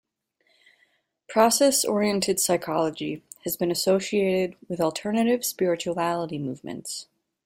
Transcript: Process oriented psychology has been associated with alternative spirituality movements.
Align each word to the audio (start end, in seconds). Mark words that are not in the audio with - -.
Process 1.29 1.85
oriented 1.85 2.39
psychology 2.39 3.21
has 3.43 3.55
been 3.55 3.69
associated 3.69 4.55
with 4.67 4.81
alternative 4.81 5.45
spirituality 5.45 6.39
movements. 6.39 7.05